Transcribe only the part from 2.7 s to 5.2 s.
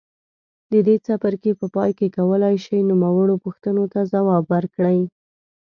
نوموړو پوښتنو ته ځواب ورکړئ.